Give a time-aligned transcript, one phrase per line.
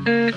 [0.00, 0.32] You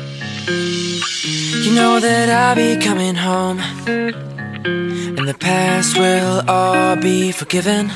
[1.73, 7.89] know that I'll be coming home, and the past will all be forgiven.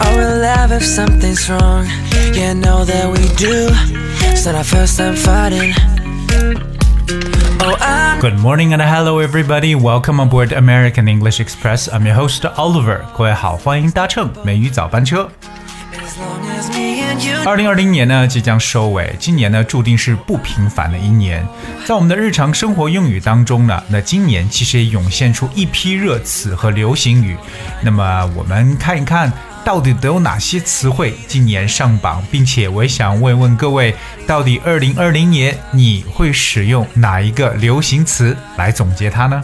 [0.00, 1.86] I will laugh if something's wrong.
[2.34, 3.68] Yeah, know that we do.
[4.32, 5.74] It's not our first time fighting.
[7.62, 9.76] Oh, I'm Good morning and hello everybody.
[9.76, 11.88] Welcome aboard American English Express.
[11.88, 13.04] I'm your host Oliver.
[13.16, 15.30] 各位好，欢迎搭乘美语早班车。
[15.92, 16.93] as long as me and you.
[17.45, 21.45] 二零二零年呢即将收尾，今年呢注定是不平凡的一年。
[21.85, 27.37] 在我们的日常生活用语当中呢，那今年其实也涌现出一批热词和流行语。
[27.81, 29.31] 那么我们看一看，
[29.63, 33.95] 到底都有哪些词汇今年上榜，并且我也想问问各位，
[34.25, 39.43] 到底二零二零年你会使用哪一个流行词来总结它呢？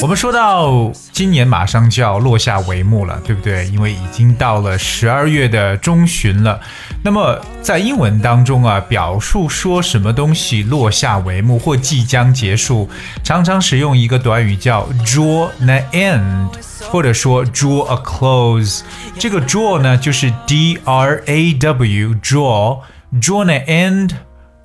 [0.00, 3.66] 我们说到今年马上就要落下帷幕了，对不对？
[3.66, 6.58] 因为已经到了十二月的中旬了。
[7.02, 12.88] 那么在英文当中啊，表述说什么东西落下帷幕或即将结束，
[13.22, 16.48] 常常使用一个短语叫 draw the end，
[16.90, 18.80] 或者说 draw a close。
[19.18, 22.80] 这个 draw 呢，就是 D R A W draw
[23.20, 24.12] draw the end。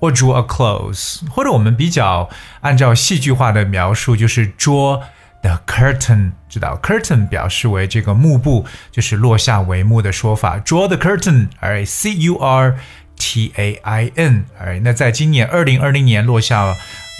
[0.02, 2.28] 或 draw a close，或者我们比较
[2.62, 5.00] 按照戏剧化的描述，就是 draw
[5.42, 6.32] the curtain。
[6.48, 10.58] 知道 curtain 表示为这个幕布，就是落下帷幕的说法。
[10.58, 12.76] draw the curtain，而 C U R
[13.16, 16.74] T A I N，哎那在今年二零二零年落下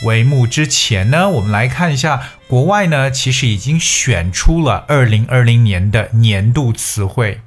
[0.04, 7.42] 帷幕之前呢，我们来看一下国外呢，其实已经选出了二零二零年的年度词汇。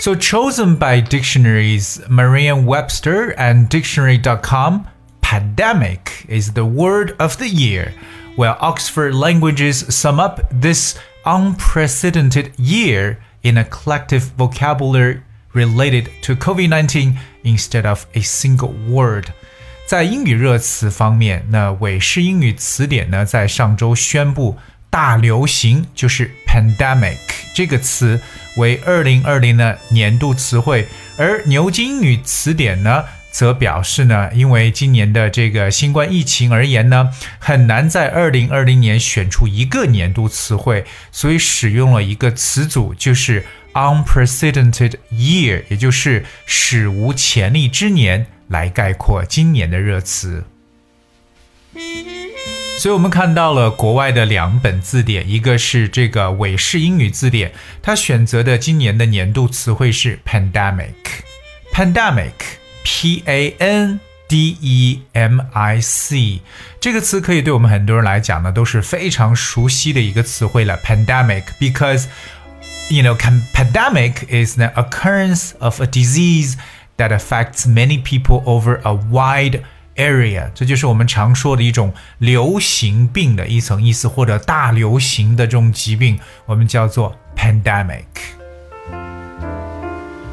[0.00, 4.86] So, chosen by dictionaries Merriam-Webster and Dictionary.com,
[5.20, 7.92] pandemic is the word of the year,
[8.36, 15.22] while Oxford Languages sum up this unprecedented year in a collective vocabulary
[15.54, 19.26] related to COVID-19 instead of a single word.
[19.86, 24.58] 在英语热词方面，那韦氏英语词典呢，在上周宣布
[24.90, 27.18] 大流行就是 pandemic
[27.54, 28.20] 这个词
[28.57, 30.87] 为二零二零的年度词汇，
[31.17, 50.43] 而牛津英语词典呢，则表示呢，因为今年的这个新冠疫情而言呢，很难在二零二零年选出一个年度词汇，所以使用了一个词组，就是 unprecedented year，也就是史无前例之年，来概括今年的热词。
[52.78, 57.52] 所以我们看到了国外的两本字典，一个是这个韦氏英语字典，
[57.82, 66.40] 它选择的今年的年度词汇是 pandemic，pandemic，p a n d e m i c
[66.80, 72.06] 这个词可以对我们很多人来讲呢都是非常熟悉的一个词汇了，pandemic，because
[72.88, 73.14] you know,
[73.52, 76.56] pandemic is the occurrence of a disease
[76.96, 79.60] that affects many people over a wide
[79.97, 88.05] area，这就是我们常说的一种流行病的一层意思，或者大流行的这种疾病，我们叫做 pandemic。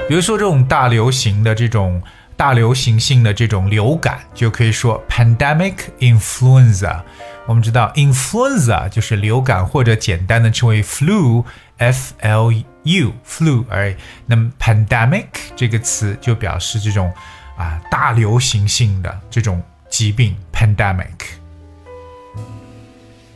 [0.06, 2.02] 比如说这种大流行的这种
[2.36, 7.00] 大流行性的这种流感，就可以说 pandemic influenza。
[7.46, 13.64] 我们知道 influenza 就是流感，或者简单的称为 flu，f l u flu。
[13.68, 13.94] 而
[14.26, 17.12] 那么 pandemic 这个词就表示这种
[17.56, 21.36] 啊大流行性的这种疾病 pandemic。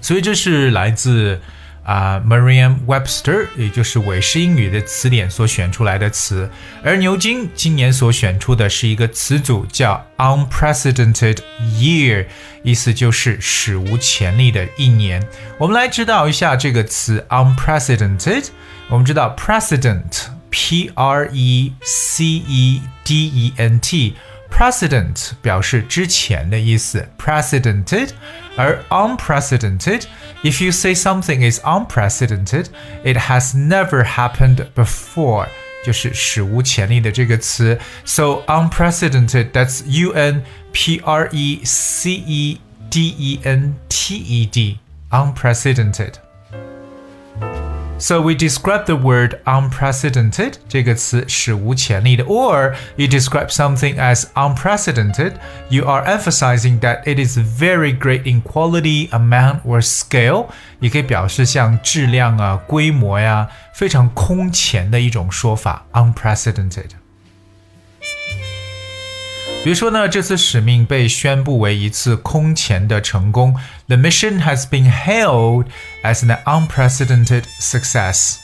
[0.00, 1.40] 所以这是来自
[1.82, 6.50] 啊、Merriam-Webster，也就是韦氏英语的词典所选出来的词，
[6.84, 11.38] 而牛津今年所选出的是一个词组叫 unprecedented
[11.78, 12.26] year，
[12.62, 15.26] 意思就是史无前例的一年。
[15.56, 18.48] 我们来知道一下这个词 unprecedented。
[18.90, 20.27] 我们知道 “precedent”
[20.67, 28.09] precedent，p r e c e d e n t。Precedent 表示之前的意思，precedented，
[28.55, 35.47] 而 unprecedented，if you say something is unprecedented，it has never happened before，
[35.83, 37.79] 就是史无前例的这个词。
[38.05, 42.61] So unprecedented，that's U N P R E C E
[42.91, 46.13] D E N T E D，unprecedented。
[47.99, 55.35] So we describe the word unprecedented 这个词史无前例的，or you describe something as unprecedented,
[55.69, 60.47] you are emphasizing that it is very great in quality, amount or scale。
[60.81, 66.89] 也可以表示像质量啊、规模呀、非常空前的一种说法，unprecedented。
[69.63, 73.55] 比如说呢，这次使命被宣布为一次空前的成功。
[73.87, 75.67] The mission has been hailed
[76.03, 78.37] as an unprecedented success。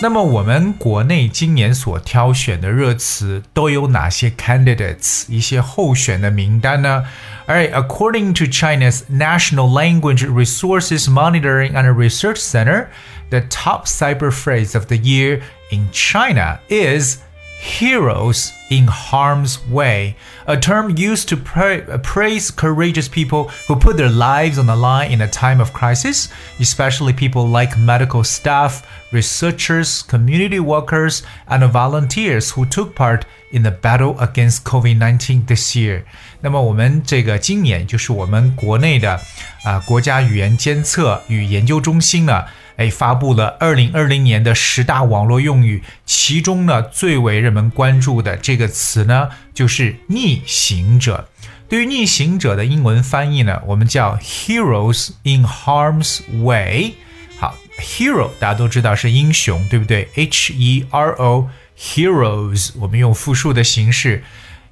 [0.00, 7.04] 那么我们国内今年所挑选的热词都有哪些 candidates 一些候选的名单呢？
[7.46, 12.86] Alright, according to China's National Language Resources Monitoring and Research Center,
[13.30, 17.18] the top cyber phrase of the year in China is
[17.62, 20.16] heroes in harm's way,
[20.48, 25.12] a term used to pra praise courageous people who put their lives on the line
[25.12, 26.28] in a time of crisis,
[26.58, 33.70] especially people like medical staff, researchers, community workers, and volunteers who took part in the
[33.70, 36.04] battle against COVID-19 this year.
[36.40, 39.20] 那么我们这个今年就是我们国内的
[39.62, 42.44] 啊国家语言监测与研究中心呢。
[42.77, 51.27] 哎，发布了二零二零年的十大网络用语，其中呢最为人们关注的这个词呢，就是逆行者。
[51.67, 56.93] 对于逆行者的英文翻译呢，我们叫 heroes in harm's way。
[57.37, 64.23] 好，hero 大家都知道是英雄，对不对？H E R O heroes，我们用复数的形式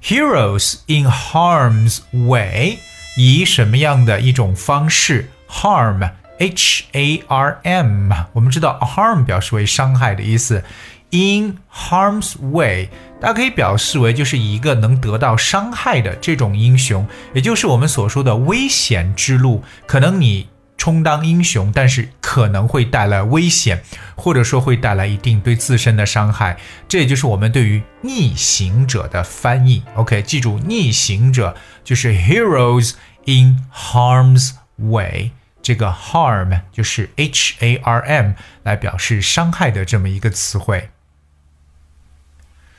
[0.02, 2.78] ，heroes in harm's way，
[3.16, 6.10] 以什么样的一种方式？harm。
[6.38, 10.62] H A R M，我们知道 harm 表示为伤害的意思。
[11.10, 12.88] In harm's way，
[13.20, 19.62] 大家可以表示为就是一个能得到伤害的这种英雄，也就是我们所说的危险之路。
[19.86, 23.82] 可能你充当英雄，但是可能会带来危险，
[24.16, 26.58] 或者说会带来一定对自身的伤害。
[26.88, 29.84] 这也就是我们对于逆行者的翻译。
[29.94, 32.94] OK，记住，逆行者就是 heroes
[33.26, 35.30] in harm's way。
[35.65, 38.33] 这个 harm 就是 h a r m
[38.63, 40.89] 来表示伤害的这么一个词汇。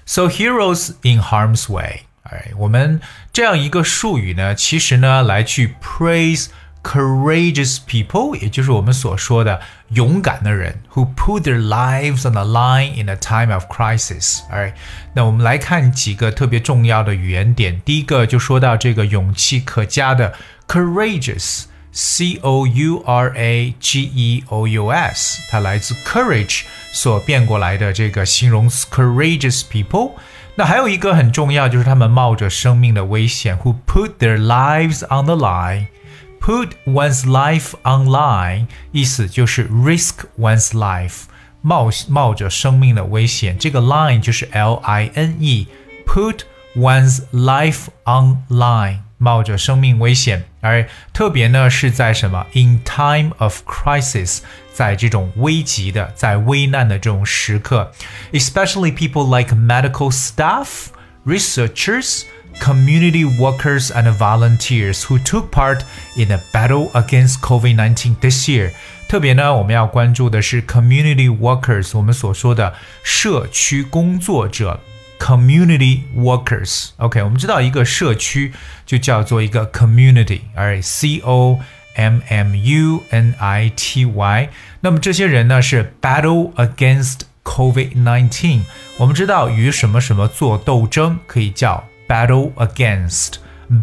[0.04, 3.00] So heroes in harm's way，哎，我们
[3.32, 6.46] 这样一个术语呢，其实呢来去 praise
[6.82, 9.60] courageous people，也就是我们所说的
[9.90, 14.40] 勇敢的人，who put their lives on the line in a time of crisis。
[14.50, 14.74] 哎，
[15.14, 17.80] 那我们来看几个特别重要的语言点。
[17.82, 20.34] 第一个就说到这个勇气可嘉的
[20.66, 21.66] courageous。
[21.96, 30.12] C O U R A G E O U S，它来自 courage 所变过来的这个形容词 courageous people。
[30.54, 41.24] 那还有一个很重要，就是他们冒着生命的危险，who put their lives on the line。Put one's life on line，意思就是 risk one's life，
[41.60, 43.56] 冒冒着生命的危险。
[43.58, 46.40] 这个 line 就是 L I N E，put
[46.74, 49.00] one's life on line。
[49.18, 52.46] 冒着生命危险， 而特别呢是在什么？
[52.54, 54.38] In time of crisis，
[54.72, 57.92] 在这种危急的、在危难的这种时刻，
[58.32, 60.86] especially people like medical staff,
[61.26, 62.22] researchers,
[62.60, 65.80] community workers, and volunteers who took part
[66.16, 68.72] in the battle against COVID-19 this year。
[69.08, 74.80] 特别呢，我们要关注的是 community workers，我们所说的社区工作者。
[75.18, 78.52] community workers。OK，我们知道一个社区
[78.84, 81.60] 就叫做一个 community，而 C O
[81.94, 84.48] M M U N I T Y。
[84.80, 88.62] 那么这些人呢是 battle against COVID-19。
[88.98, 93.34] 我们知道与什么什么做斗争，可以叫 battle against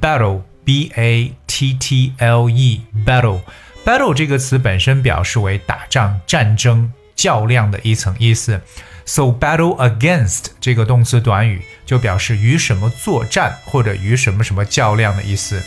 [0.01, 3.41] battle B A T T L E battle
[3.85, 8.61] battle 这个词本身表示为打仗、战争、较量的一层意思。
[9.06, 15.62] So battle against 这个动词短语就表示与什么作战或者与什么什么较量的意思。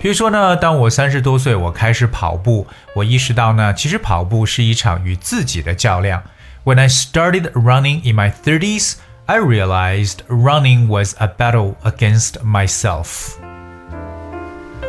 [0.00, 6.22] 比如说呢，当我三十多岁，我开始跑步，我意识到呢，其实跑步是一场与自己的较量。
[6.64, 8.94] When I started running in my thirties,
[9.26, 13.32] I realized running was a battle against myself.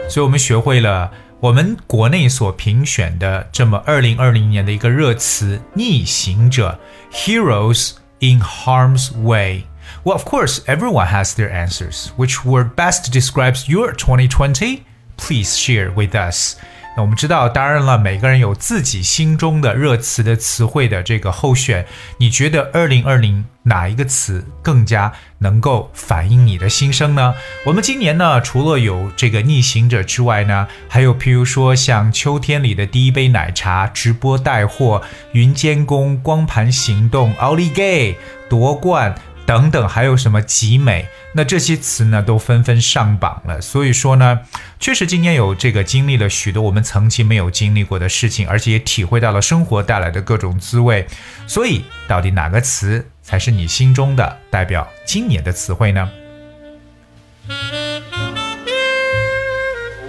[0.10, 6.79] 所以我们学会了我们国内所评选的这么二零二零年的一个热词“逆行者
[7.13, 12.09] ”（Heroes in Harm's Way）。Well, of course, everyone has their answers.
[12.17, 14.85] Which word best describes your 2020?
[15.17, 16.57] Please share with us.
[16.96, 21.86] 那我们知道，当然了，每个人有自己心中的热词的词汇的这个候选。
[22.18, 27.34] 你觉得二零二零哪一个词更加能够反映你的心声呢？
[27.66, 38.18] 我们今年呢，除了有这个逆行者之外呢，还有譬如说像秋天里的第一杯奶茶、直播带货、云监工、光盘行动、奥利给、
[38.50, 39.16] 夺冠。
[39.52, 41.08] 等等，还有什么集美？
[41.34, 43.60] 那这些词呢，都纷纷上榜了。
[43.60, 44.40] 所以说呢，
[44.80, 51.06] 确实今年有这个经历了许多我们曾经没有经历过的事情，而且也体会到了生活带来的各种滋味。
[51.48, 56.10] 所以，到底哪个词才是你心中的代表今年的词汇呢？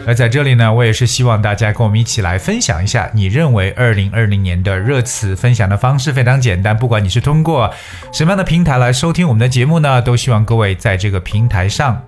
[0.04, 6.76] 而在这里呢，我也是希望大家跟我们一起来分享一下，你认为二零二零年的热词分享的方式非常简单。
[6.76, 7.72] 不管你是通过
[8.12, 12.04] 什么样的平台来收听我们的节目呢，都希望各位在这个平台上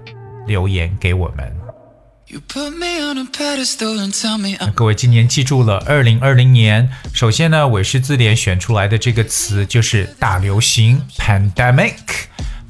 [0.46, 1.52] 留言给我们。
[4.74, 11.92] 各位今年记住了二零二零年，首先呢，韦氏字典选出来的这个词就是大流行 （pandemic）。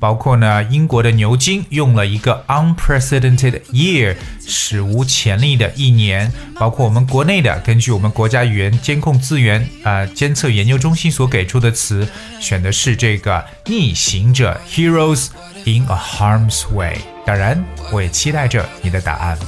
[0.05, 4.15] 包括呢，英国的牛津用了一个 unprecedented year，
[4.47, 6.31] 史无前例的一年。
[6.57, 12.07] 包括我们国内的，根据我们国家语言监控资源啊监测研究中心所给出的词，
[12.39, 15.29] 选的是这个逆行者 heroes
[15.65, 16.99] in a harm's way。
[17.25, 19.39] 当然，我也期待着你的答案。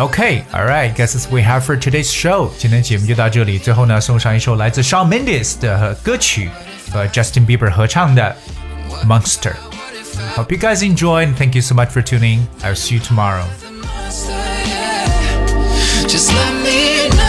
[0.00, 2.50] Okay, all right, guess that's we have for today's show。
[2.58, 6.50] 今天节目就到这里，最后呢，送上一首来自 Shawn Mendes 的歌曲。
[6.91, 8.35] 和 Justin Bieber 合唱的
[9.05, 12.47] Monster。Hope you guys enjoy and thank you so much for tuning.
[12.63, 13.45] I'll see you tomorrow.
[16.07, 17.27] Just let me know.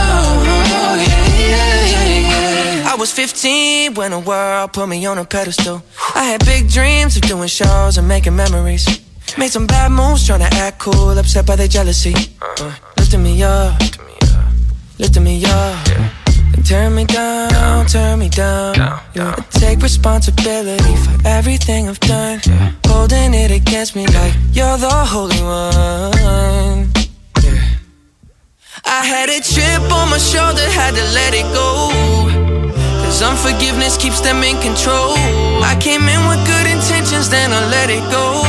[2.90, 5.82] I was 15 when the world put me on a pedestal.
[6.14, 8.86] I had big dreams of doing shows and making memories.
[9.36, 12.14] Made some bad moves trying to act cool, upset by their jealousy.
[12.40, 13.78] Uh, lifting me up,
[14.98, 15.86] lifting me up.
[15.86, 16.10] Yeah.
[16.64, 18.74] Turn me down, down, turn me down.
[19.13, 19.33] down.
[19.37, 22.41] I take responsibility for everything I've done.
[22.45, 22.71] Yeah.
[22.85, 26.91] Holding it against me like you're the holy one.
[27.43, 27.63] Yeah.
[28.85, 31.89] I had a chip on my shoulder, had to let it go.
[33.03, 35.13] Cause unforgiveness keeps them in control.
[35.63, 38.42] I came in with good intentions, then I let it go.